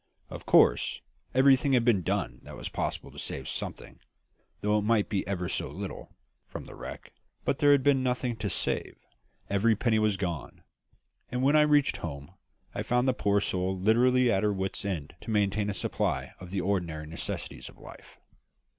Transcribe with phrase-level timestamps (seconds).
[0.31, 0.99] Of course
[1.35, 3.99] everything had been done that was possible to save something,
[4.61, 6.15] though it might be ever so little,
[6.47, 7.13] from the wreck;
[7.45, 8.97] but there had been nothing to save;
[9.47, 10.63] every penny was gone;
[11.29, 12.31] and when I reached home
[12.73, 16.49] I found the poor soul literally at her wits' end to maintain a supply of
[16.49, 18.17] the ordinary necessaries of life.